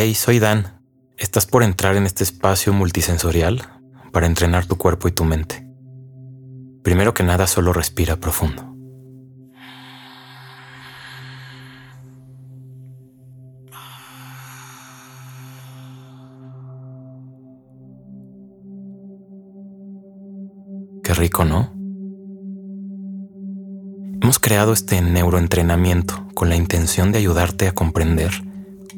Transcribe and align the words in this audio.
Hey, 0.00 0.14
soy 0.14 0.38
Dan. 0.38 0.80
Estás 1.16 1.46
por 1.46 1.64
entrar 1.64 1.96
en 1.96 2.06
este 2.06 2.22
espacio 2.22 2.72
multisensorial 2.72 3.68
para 4.12 4.26
entrenar 4.26 4.64
tu 4.64 4.76
cuerpo 4.76 5.08
y 5.08 5.10
tu 5.10 5.24
mente. 5.24 5.66
Primero 6.84 7.14
que 7.14 7.24
nada, 7.24 7.48
solo 7.48 7.72
respira 7.72 8.14
profundo. 8.14 8.76
Qué 21.02 21.12
rico, 21.14 21.44
¿no? 21.44 21.72
Hemos 24.22 24.38
creado 24.38 24.72
este 24.72 25.02
neuroentrenamiento 25.02 26.28
con 26.34 26.48
la 26.48 26.54
intención 26.54 27.10
de 27.10 27.18
ayudarte 27.18 27.66
a 27.66 27.74
comprender 27.74 28.47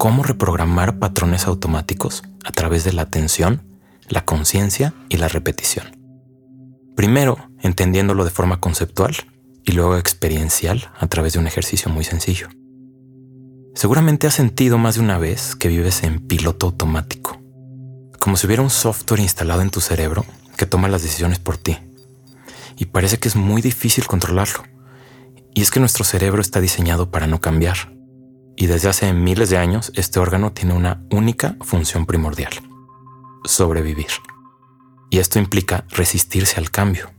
cómo 0.00 0.22
reprogramar 0.22 0.98
patrones 0.98 1.46
automáticos 1.46 2.22
a 2.46 2.52
través 2.52 2.84
de 2.84 2.94
la 2.94 3.02
atención, 3.02 3.60
la 4.08 4.24
conciencia 4.24 4.94
y 5.10 5.18
la 5.18 5.28
repetición. 5.28 5.94
Primero, 6.96 7.50
entendiéndolo 7.60 8.24
de 8.24 8.30
forma 8.30 8.60
conceptual 8.60 9.14
y 9.62 9.72
luego 9.72 9.98
experiencial 9.98 10.90
a 10.98 11.06
través 11.08 11.34
de 11.34 11.40
un 11.40 11.46
ejercicio 11.46 11.92
muy 11.92 12.04
sencillo. 12.04 12.48
Seguramente 13.74 14.26
has 14.26 14.32
sentido 14.32 14.78
más 14.78 14.94
de 14.94 15.02
una 15.02 15.18
vez 15.18 15.54
que 15.54 15.68
vives 15.68 16.02
en 16.02 16.26
piloto 16.26 16.68
automático, 16.68 17.38
como 18.18 18.38
si 18.38 18.46
hubiera 18.46 18.62
un 18.62 18.70
software 18.70 19.20
instalado 19.20 19.60
en 19.60 19.68
tu 19.68 19.82
cerebro 19.82 20.24
que 20.56 20.64
toma 20.64 20.88
las 20.88 21.02
decisiones 21.02 21.40
por 21.40 21.58
ti. 21.58 21.76
Y 22.78 22.86
parece 22.86 23.18
que 23.18 23.28
es 23.28 23.36
muy 23.36 23.60
difícil 23.60 24.06
controlarlo 24.06 24.62
y 25.54 25.60
es 25.60 25.70
que 25.70 25.78
nuestro 25.78 26.04
cerebro 26.04 26.40
está 26.40 26.62
diseñado 26.62 27.10
para 27.10 27.26
no 27.26 27.42
cambiar. 27.42 27.99
Y 28.60 28.66
desde 28.66 28.90
hace 28.90 29.14
miles 29.14 29.48
de 29.48 29.56
años 29.56 29.90
este 29.94 30.20
órgano 30.20 30.52
tiene 30.52 30.74
una 30.74 31.02
única 31.10 31.56
función 31.62 32.04
primordial. 32.04 32.52
Sobrevivir. 33.42 34.10
Y 35.08 35.18
esto 35.18 35.38
implica 35.38 35.86
resistirse 35.88 36.60
al 36.60 36.70
cambio. 36.70 37.10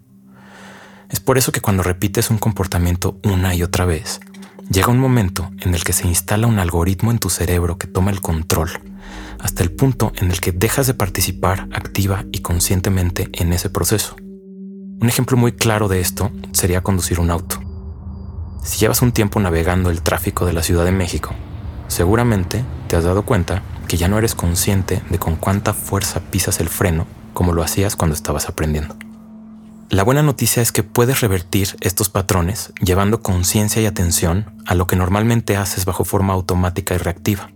Es 1.09 1.19
por 1.19 1.39
eso 1.39 1.51
que 1.51 1.59
cuando 1.59 1.81
repites 1.81 2.29
un 2.29 2.37
comportamiento 2.37 3.19
una 3.23 3.55
y 3.55 3.63
otra 3.63 3.85
vez, 3.85 4.19
llega 4.69 4.89
un 4.91 4.99
momento 4.99 5.49
en 5.61 5.73
el 5.73 5.83
que 5.83 5.93
se 5.93 6.07
instala 6.07 6.45
un 6.45 6.59
algoritmo 6.59 7.09
en 7.09 7.17
tu 7.17 7.31
cerebro 7.31 7.79
que 7.79 7.87
toma 7.87 8.11
el 8.11 8.21
control, 8.21 8.69
hasta 9.39 9.63
el 9.63 9.71
punto 9.71 10.13
en 10.17 10.29
el 10.29 10.39
que 10.41 10.51
dejas 10.51 10.85
de 10.85 10.93
participar 10.93 11.67
activa 11.73 12.23
y 12.31 12.41
conscientemente 12.41 13.29
en 13.33 13.51
ese 13.51 13.71
proceso. 13.71 14.15
Un 14.19 15.09
ejemplo 15.09 15.37
muy 15.37 15.53
claro 15.53 15.87
de 15.87 16.01
esto 16.01 16.31
sería 16.51 16.83
conducir 16.83 17.19
un 17.19 17.31
auto. 17.31 17.60
Si 18.63 18.79
llevas 18.79 19.01
un 19.01 19.11
tiempo 19.11 19.39
navegando 19.39 19.89
el 19.89 20.01
tráfico 20.01 20.45
de 20.45 20.53
la 20.53 20.61
Ciudad 20.63 20.85
de 20.85 20.91
México, 20.91 21.33
seguramente 21.87 22.63
te 22.87 22.95
has 22.95 23.03
dado 23.03 23.23
cuenta 23.23 23.63
que 23.87 23.97
ya 23.97 24.07
no 24.07 24.17
eres 24.17 24.35
consciente 24.35 25.01
de 25.09 25.19
con 25.19 25.35
cuánta 25.35 25.73
fuerza 25.73 26.19
pisas 26.19 26.59
el 26.59 26.69
freno 26.69 27.07
como 27.33 27.53
lo 27.53 27.63
hacías 27.63 27.95
cuando 27.95 28.15
estabas 28.15 28.47
aprendiendo. 28.49 28.95
La 29.89 30.03
buena 30.03 30.23
noticia 30.23 30.61
es 30.61 30.71
que 30.71 30.83
puedes 30.83 31.21
revertir 31.21 31.75
estos 31.81 32.09
patrones 32.09 32.71
llevando 32.81 33.21
conciencia 33.21 33.81
y 33.81 33.85
atención 33.85 34.55
a 34.65 34.75
lo 34.75 34.87
que 34.87 34.95
normalmente 34.95 35.57
haces 35.57 35.85
bajo 35.85 36.05
forma 36.05 36.33
automática 36.33 36.95
y 36.95 36.97
reactiva. 36.97 37.49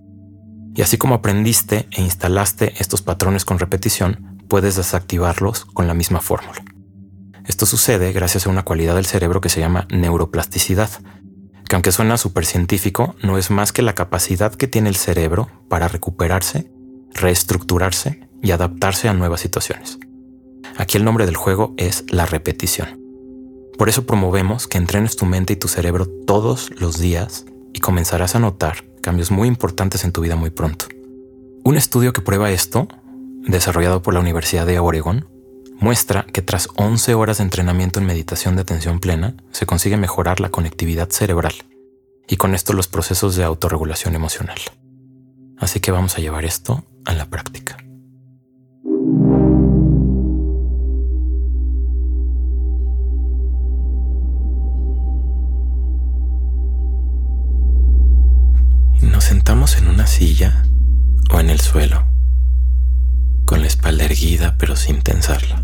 Y 0.76 0.82
así 0.82 0.98
como 0.98 1.16
aprendiste 1.16 1.88
e 1.92 2.02
instalaste 2.02 2.74
estos 2.80 3.02
patrones 3.02 3.46
con 3.46 3.60
repetición, 3.60 4.44
puedes 4.50 4.76
desactivarlos 4.76 5.64
con 5.66 5.88
la 5.88 5.94
misma 5.94 6.20
fórmula. 6.20 6.62
Esto 7.48 7.66
sucede 7.66 8.12
gracias 8.12 8.48
a 8.48 8.50
una 8.50 8.66
cualidad 8.66 8.96
del 8.96 9.06
cerebro 9.06 9.40
que 9.40 9.50
se 9.50 9.60
llama 9.60 9.88
neuroplasticidad, 9.92 10.90
que 11.68 11.76
aunque 11.76 11.92
suena 11.92 12.18
súper 12.18 12.46
científico, 12.46 13.16
no 13.22 13.38
es 13.38 13.52
más 13.52 13.72
que 13.72 13.82
la 13.82 13.94
capacidad 13.94 14.54
que 14.54 14.68
tiene 14.68 14.90
el 14.90 14.96
cerebro 14.96 15.48
para 15.70 15.88
recuperarse, 15.88 16.72
reestructurarse 17.14 18.28
y 18.42 18.52
adaptarse 18.52 19.10
a 19.10 19.14
nuevas 19.14 19.42
situaciones. 19.42 20.00
Aquí 20.78 20.98
el 20.98 21.06
nombre 21.06 21.26
del 21.26 21.38
juego 21.38 21.74
es 21.78 22.04
la 22.10 22.26
repetición. 22.26 23.00
Por 23.78 23.90
eso 23.90 24.06
promovemos 24.06 24.68
que 24.68 24.78
entrenes 24.78 25.16
tu 25.16 25.26
mente 25.26 25.54
y 25.54 25.58
tu 25.58 25.68
cerebro 25.68 26.08
todos 26.26 26.72
los 26.80 26.98
días 26.98 27.46
y 27.74 27.80
comenzarás 27.80 28.36
a 28.36 28.40
notar 28.40 28.86
cambios 29.02 29.32
muy 29.32 29.48
importantes 29.48 30.04
en 30.04 30.12
tu 30.12 30.22
vida 30.22 30.36
muy 30.36 30.50
pronto. 30.50 30.88
Un 31.64 31.78
estudio 31.78 32.14
que 32.14 32.22
prueba 32.22 32.52
esto, 32.52 32.88
desarrollado 33.44 34.02
por 34.02 34.14
la 34.14 34.20
Universidad 34.20 34.66
de 34.66 34.80
Oregon, 34.80 35.28
muestra 35.80 36.26
que 36.32 36.42
tras 36.42 36.70
11 36.76 37.14
horas 37.14 37.38
de 37.38 37.44
entrenamiento 37.44 38.00
en 38.00 38.06
meditación 38.06 38.56
de 38.56 38.62
atención 38.62 39.00
plena 39.00 39.36
se 39.52 39.66
consigue 39.66 39.98
mejorar 39.98 40.40
la 40.40 40.50
conectividad 40.50 41.10
cerebral 41.10 41.54
y 42.28 42.38
con 42.38 42.56
esto 42.56 42.74
los 42.74 42.88
procesos 42.88 43.36
de 43.36 43.44
autorregulación 43.44 44.16
emocional. 44.16 44.60
Así 45.58 45.80
que 45.80 45.92
vamos 45.92 46.18
a 46.18 46.22
llevar 46.22 46.46
esto 46.46 46.84
a 47.06 47.14
la 47.14 47.26
práctica. 47.30 47.78
nos 59.02 59.24
sentamos 59.24 59.78
en 59.78 59.88
una 59.88 60.08
silla 60.08 60.64
o 61.32 61.40
en 61.40 61.50
el 61.50 61.60
suelo, 61.60 62.06
con 63.46 63.62
la 63.62 63.68
espalda 63.68 64.04
erguida 64.06 64.56
pero 64.58 64.76
sin 64.76 65.02
tensarla. 65.02 65.64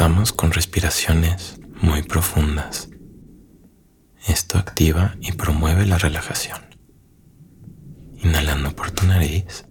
Comenzamos 0.00 0.32
con 0.32 0.50
respiraciones 0.50 1.60
muy 1.82 2.02
profundas. 2.02 2.88
Esto 4.26 4.56
activa 4.56 5.14
y 5.20 5.32
promueve 5.32 5.84
la 5.84 5.98
relajación. 5.98 6.58
Inhalando 8.16 8.74
por 8.74 8.92
tu 8.92 9.04
nariz. 9.04 9.66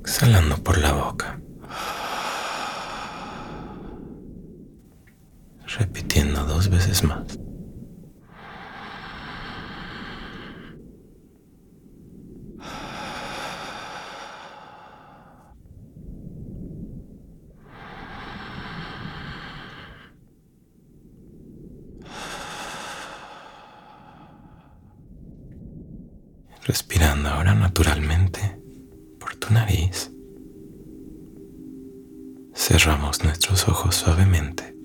Exhalando 0.00 0.62
por 0.62 0.76
la 0.76 0.92
boca. 0.92 1.40
Repitiendo 5.78 6.44
dos 6.44 6.68
veces 6.68 7.04
más. 7.04 7.37
Respirando 26.68 27.30
ahora 27.30 27.54
naturalmente 27.54 28.60
por 29.18 29.34
tu 29.36 29.54
nariz. 29.54 30.12
Cerramos 32.54 33.24
nuestros 33.24 33.66
ojos 33.68 33.94
suavemente 33.94 34.76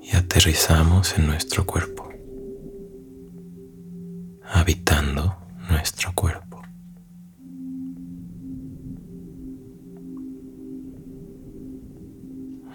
y 0.00 0.14
aterrizamos 0.14 1.18
en 1.18 1.26
nuestro 1.26 1.66
cuerpo, 1.66 2.08
habitando 4.44 5.36
nuestro 5.68 6.14
cuerpo. 6.14 6.62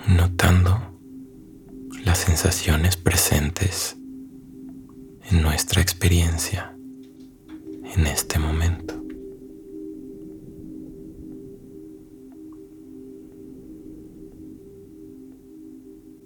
Notando 0.09 0.99
las 2.03 2.17
sensaciones 2.17 2.97
nuestra 5.73 5.81
experiencia 5.81 6.77
en 7.95 8.05
este 8.05 8.37
momento. 8.37 8.93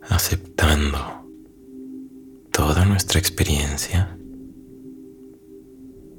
Aceptando 0.09 0.99
toda 2.51 2.83
nuestra 2.83 3.19
experiencia 3.19 4.17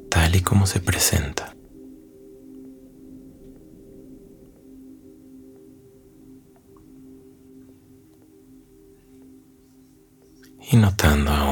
tal 0.08 0.34
y 0.34 0.40
como 0.40 0.66
se 0.66 0.80
presenta. 0.80 1.54
Y 10.70 10.76
notando 10.76 11.47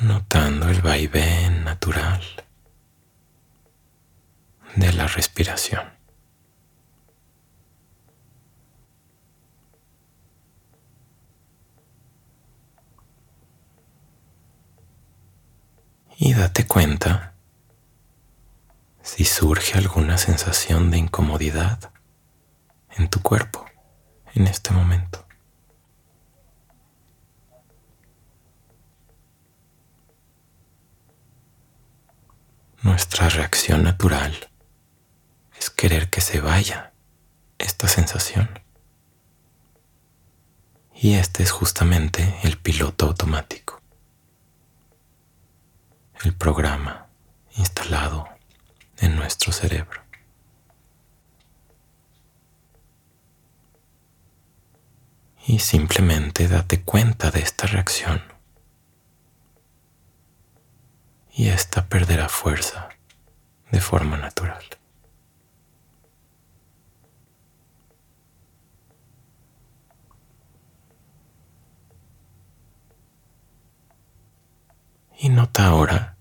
Notando 0.00 0.68
el 0.68 0.80
vaivén 0.80 1.64
natural 1.64 2.22
de 4.76 4.92
la 4.92 5.08
respiración. 5.08 5.90
Y 16.18 16.32
date 16.34 16.64
cuenta 16.66 17.34
si 19.02 19.24
surge 19.24 19.78
alguna 19.78 20.16
sensación 20.16 20.92
de 20.92 20.98
incomodidad 20.98 21.90
en 22.96 23.10
tu 23.10 23.20
cuerpo 23.20 23.65
en 24.36 24.46
este 24.46 24.70
momento. 24.72 25.26
Nuestra 32.82 33.28
reacción 33.30 33.82
natural 33.82 34.50
es 35.58 35.70
querer 35.70 36.10
que 36.10 36.20
se 36.20 36.40
vaya 36.40 36.92
esta 37.58 37.88
sensación. 37.88 38.60
Y 40.94 41.14
este 41.14 41.42
es 41.42 41.50
justamente 41.50 42.38
el 42.42 42.58
piloto 42.58 43.06
automático, 43.06 43.80
el 46.22 46.34
programa 46.34 47.06
instalado 47.56 48.28
en 48.98 49.16
nuestro 49.16 49.52
cerebro. 49.52 50.05
Y 55.48 55.60
simplemente 55.60 56.48
date 56.48 56.82
cuenta 56.82 57.30
de 57.30 57.38
esta 57.38 57.68
reacción. 57.68 58.20
Y 61.32 61.48
esta 61.48 61.86
perderá 61.86 62.28
fuerza 62.28 62.88
de 63.70 63.80
forma 63.80 64.16
natural. 64.16 64.64
Y 75.18 75.28
nota 75.28 75.66
ahora 75.66 76.16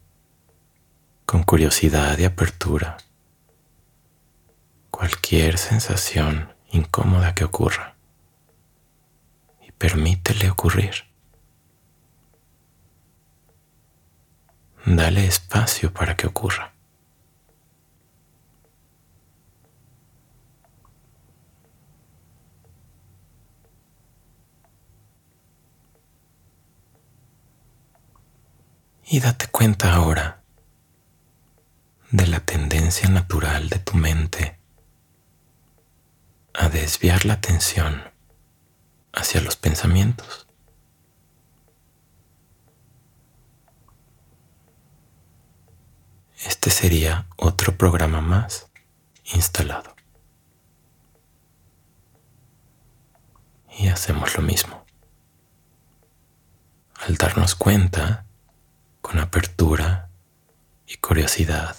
con 1.26 1.42
curiosidad 1.44 2.16
y 2.20 2.26
apertura 2.26 2.98
cualquier 4.92 5.58
sensación 5.58 6.54
incómoda 6.72 7.34
que 7.34 7.44
ocurra 7.44 7.95
permítele 9.86 10.50
ocurrir. 10.50 10.96
Dale 14.84 15.28
espacio 15.28 15.94
para 15.94 16.16
que 16.16 16.26
ocurra. 16.26 16.74
Y 29.08 29.20
date 29.20 29.48
cuenta 29.50 29.94
ahora 29.94 30.42
de 32.10 32.26
la 32.26 32.40
tendencia 32.40 33.08
natural 33.08 33.70
de 33.70 33.78
tu 33.78 33.94
mente 33.96 34.58
a 36.56 36.70
desviar 36.70 37.24
la 37.26 37.36
atención 37.36 38.15
hacia 39.16 39.42
los 39.42 39.56
pensamientos. 39.56 40.46
Este 46.46 46.70
sería 46.70 47.28
otro 47.38 47.76
programa 47.76 48.22
más 48.22 48.70
instalado. 49.34 49.96
Y 53.78 53.88
hacemos 53.88 54.36
lo 54.36 54.44
mismo. 54.44 54.86
Al 57.06 57.16
darnos 57.16 57.56
cuenta, 57.56 58.26
con 59.02 59.20
apertura 59.20 60.10
y 60.88 60.98
curiosidad, 60.98 61.76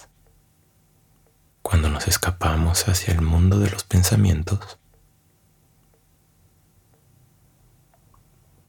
cuando 1.61 1.89
nos 1.89 2.07
escapamos 2.07 2.87
hacia 2.87 3.13
el 3.13 3.21
mundo 3.21 3.59
de 3.59 3.69
los 3.69 3.83
pensamientos, 3.83 4.79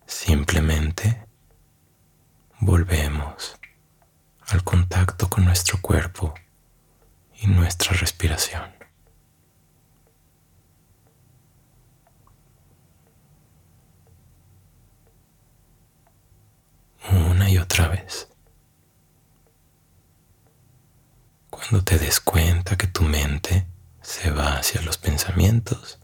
simplemente 0.08 1.26
volvemos 2.60 3.58
al 4.48 4.64
contacto 4.64 5.28
con 5.28 5.44
nuestro 5.44 5.80
cuerpo 5.80 6.34
y 7.34 7.46
nuestra 7.46 7.92
respiración. 7.92 8.72
Una 17.10 17.50
y 17.50 17.58
otra 17.58 17.88
vez. 17.88 18.28
Cuando 21.50 21.84
te 21.84 21.98
des 21.98 22.18
cuenta 22.20 22.76
que 22.76 22.86
tu 22.86 23.02
mente 23.02 23.66
se 24.00 24.30
va 24.30 24.58
hacia 24.58 24.80
los 24.80 24.96
pensamientos, 24.96 25.98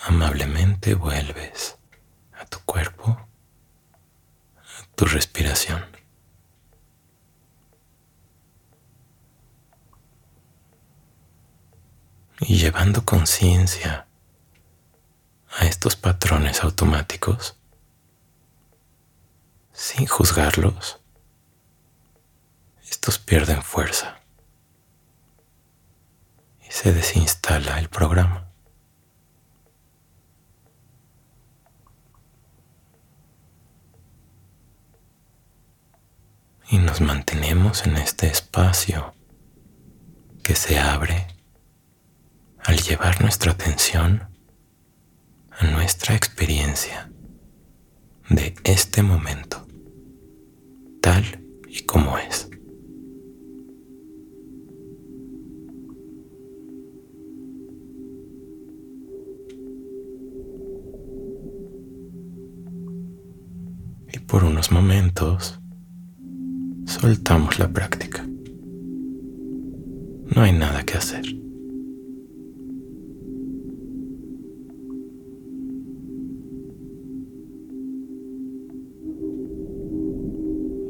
amablemente 0.00 0.94
vuelves 0.94 1.76
a 2.40 2.46
tu 2.46 2.58
cuerpo, 2.60 3.10
a 4.56 4.89
tu 5.00 5.06
respiración. 5.06 5.82
Y 12.40 12.58
llevando 12.58 13.06
conciencia 13.06 14.06
a 15.56 15.64
estos 15.64 15.96
patrones 15.96 16.62
automáticos, 16.62 17.56
sin 19.72 20.06
juzgarlos, 20.06 21.00
estos 22.90 23.18
pierden 23.18 23.62
fuerza 23.62 24.20
y 26.60 26.70
se 26.70 26.92
desinstala 26.92 27.78
el 27.78 27.88
programa. 27.88 28.49
Y 36.70 36.78
nos 36.78 37.00
mantenemos 37.00 37.84
en 37.86 37.96
este 37.96 38.28
espacio 38.28 39.12
que 40.42 40.54
se 40.54 40.78
abre 40.78 41.26
al 42.64 42.78
llevar 42.78 43.20
nuestra 43.20 43.52
atención 43.52 44.28
a 45.50 45.66
nuestra 45.66 46.14
experiencia 46.14 47.10
de 48.28 48.54
este 48.64 49.02
momento, 49.02 49.66
tal 51.00 51.44
y 51.68 51.82
como 51.82 52.16
es. 52.18 52.50
por 64.26 64.44
unos 64.44 64.70
momentos 64.70 65.60
soltamos 67.00 67.58
la 67.58 67.72
práctica. 67.72 68.26
No 70.34 70.42
hay 70.42 70.52
nada 70.52 70.82
que 70.82 70.98
hacer. 70.98 71.24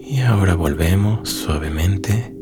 Y 0.05 0.21
ahora 0.23 0.55
volvemos 0.55 1.29
suavemente 1.29 2.35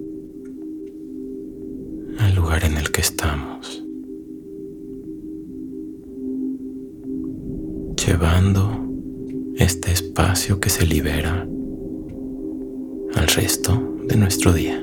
resto 13.40 13.80
de 14.02 14.16
nuestro 14.16 14.52
día. 14.52 14.82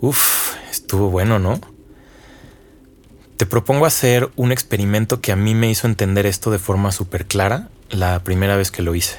Uf, 0.00 0.54
estuvo 0.70 1.10
bueno, 1.10 1.40
¿no? 1.40 1.60
Te 3.36 3.44
propongo 3.44 3.86
hacer 3.86 4.30
un 4.36 4.52
experimento 4.52 5.20
que 5.20 5.32
a 5.32 5.36
mí 5.36 5.56
me 5.56 5.68
hizo 5.68 5.88
entender 5.88 6.26
esto 6.26 6.52
de 6.52 6.60
forma 6.60 6.92
súper 6.92 7.26
clara 7.26 7.70
la 7.90 8.22
primera 8.22 8.54
vez 8.56 8.70
que 8.70 8.82
lo 8.82 8.94
hice. 8.94 9.18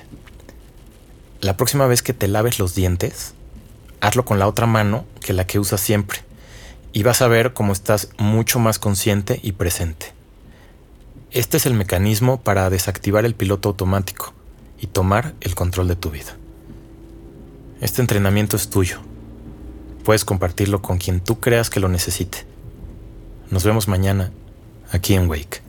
La 1.41 1.57
próxima 1.57 1.87
vez 1.87 2.01
que 2.01 2.13
te 2.13 2.29
laves 2.29 2.57
los 2.57 2.73
dientes, 2.73 3.33
hazlo 3.99 4.23
con 4.23 4.39
la 4.39 4.47
otra 4.47 4.65
mano 4.65 5.03
que 5.19 5.33
la 5.33 5.45
que 5.45 5.59
usas 5.59 5.81
siempre 5.81 6.25
y 6.95 7.03
vas 7.03 7.21
a 7.21 7.27
ver 7.27 7.51
cómo 7.51 7.73
estás 7.73 8.07
mucho 8.17 8.57
más 8.57 8.79
consciente 8.79 9.41
y 9.43 9.51
presente. 9.51 10.13
Este 11.29 11.57
es 11.57 11.65
el 11.65 11.73
mecanismo 11.73 12.39
para 12.39 12.69
desactivar 12.69 13.25
el 13.25 13.35
piloto 13.35 13.67
automático 13.67 14.33
y 14.79 14.87
tomar 14.87 15.35
el 15.41 15.55
control 15.55 15.89
de 15.89 15.97
tu 15.97 16.09
vida. 16.09 16.37
Este 17.81 17.99
entrenamiento 17.99 18.55
es 18.55 18.69
tuyo. 18.69 19.01
Puedes 20.05 20.23
compartirlo 20.23 20.81
con 20.81 20.97
quien 20.97 21.19
tú 21.19 21.41
creas 21.41 21.69
que 21.69 21.81
lo 21.81 21.89
necesite. 21.89 22.45
Nos 23.51 23.65
vemos 23.65 23.89
mañana 23.89 24.31
aquí 24.89 25.15
en 25.15 25.29
Wake. 25.29 25.64